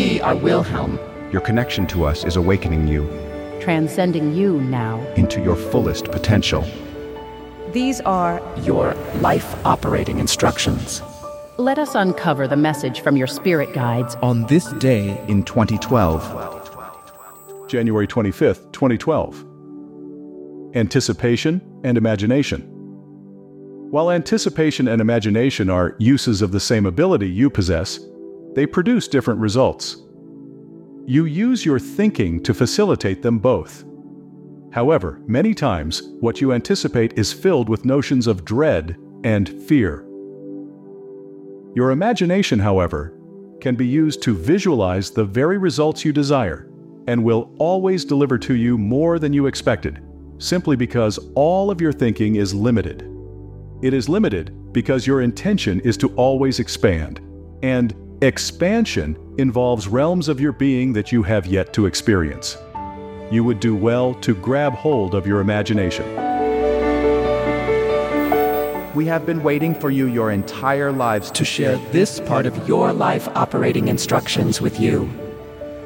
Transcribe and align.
We 0.00 0.18
are 0.22 0.34
Wilhelm. 0.34 0.98
Your 1.30 1.42
connection 1.42 1.86
to 1.88 2.04
us 2.04 2.24
is 2.24 2.36
awakening 2.36 2.88
you 2.88 3.06
transcending 3.60 4.34
you 4.34 4.58
now 4.62 4.98
into 5.16 5.42
your 5.42 5.56
fullest 5.56 6.06
potential. 6.06 6.64
These 7.72 8.00
are 8.00 8.40
your 8.62 8.94
life 9.20 9.54
operating 9.66 10.18
instructions. 10.18 11.02
Let 11.58 11.78
us 11.78 11.94
uncover 11.94 12.48
the 12.48 12.56
message 12.56 13.02
from 13.02 13.18
your 13.18 13.26
spirit 13.26 13.74
guides 13.74 14.14
on 14.22 14.46
this 14.46 14.72
day 14.78 15.22
in 15.28 15.42
2012. 15.42 17.68
January 17.68 18.06
25th, 18.06 18.72
2012. 18.72 19.44
Anticipation 20.76 21.60
and 21.84 21.98
imagination. 21.98 22.62
While 23.90 24.10
anticipation 24.10 24.88
and 24.88 25.02
imagination 25.02 25.68
are 25.68 25.94
uses 25.98 26.40
of 26.40 26.52
the 26.52 26.60
same 26.60 26.86
ability 26.86 27.28
you 27.28 27.50
possess, 27.50 28.00
they 28.54 28.66
produce 28.66 29.08
different 29.08 29.40
results. 29.40 29.96
You 31.06 31.24
use 31.24 31.64
your 31.64 31.78
thinking 31.78 32.42
to 32.42 32.54
facilitate 32.54 33.22
them 33.22 33.38
both. 33.38 33.84
However, 34.72 35.20
many 35.26 35.54
times, 35.54 36.02
what 36.20 36.40
you 36.40 36.52
anticipate 36.52 37.18
is 37.18 37.32
filled 37.32 37.68
with 37.68 37.84
notions 37.84 38.26
of 38.26 38.44
dread 38.44 38.96
and 39.24 39.48
fear. 39.48 40.06
Your 41.74 41.90
imagination, 41.90 42.58
however, 42.58 43.16
can 43.60 43.74
be 43.74 43.86
used 43.86 44.22
to 44.22 44.34
visualize 44.34 45.10
the 45.10 45.24
very 45.24 45.58
results 45.58 46.04
you 46.04 46.12
desire 46.12 46.68
and 47.06 47.22
will 47.22 47.52
always 47.58 48.04
deliver 48.04 48.38
to 48.38 48.54
you 48.54 48.78
more 48.78 49.18
than 49.18 49.32
you 49.32 49.46
expected, 49.46 50.00
simply 50.38 50.76
because 50.76 51.18
all 51.34 51.70
of 51.70 51.80
your 51.80 51.92
thinking 51.92 52.36
is 52.36 52.54
limited. 52.54 53.08
It 53.82 53.94
is 53.94 54.08
limited 54.08 54.72
because 54.72 55.06
your 55.06 55.22
intention 55.22 55.80
is 55.80 55.96
to 55.98 56.14
always 56.14 56.60
expand, 56.60 57.20
and 57.62 57.94
expansion 58.22 59.16
involves 59.38 59.88
realms 59.88 60.28
of 60.28 60.40
your 60.40 60.52
being 60.52 60.92
that 60.92 61.10
you 61.10 61.22
have 61.22 61.46
yet 61.46 61.72
to 61.72 61.86
experience. 61.86 62.58
You 63.30 63.44
would 63.44 63.60
do 63.60 63.74
well 63.74 64.12
to 64.14 64.34
grab 64.34 64.74
hold 64.74 65.14
of 65.14 65.26
your 65.26 65.40
imagination. 65.40 66.04
We 68.94 69.06
have 69.06 69.24
been 69.24 69.42
waiting 69.42 69.74
for 69.74 69.90
you 69.90 70.06
your 70.06 70.32
entire 70.32 70.92
lives 70.92 71.30
to 71.30 71.44
share 71.44 71.76
this 71.92 72.20
part 72.20 72.44
of 72.44 72.68
your 72.68 72.92
life 72.92 73.26
operating 73.28 73.88
instructions 73.88 74.60
with 74.60 74.78
you. 74.78 75.08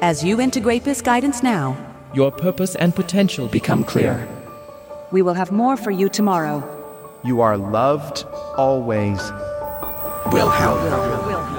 As 0.01 0.23
you 0.23 0.41
integrate 0.41 0.83
this 0.83 1.01
guidance 1.01 1.41
now, 1.41 1.77
your 2.13 2.31
purpose 2.31 2.75
and 2.75 2.93
potential 2.93 3.47
become 3.47 3.83
clear. 3.83 4.27
We 5.11 5.21
will 5.21 5.35
have 5.35 5.51
more 5.51 5.77
for 5.77 5.91
you 5.91 6.09
tomorrow. 6.09 6.63
You 7.23 7.39
are 7.39 7.57
loved 7.57 8.25
always. 8.57 9.21
Wilhelm. 10.33 11.54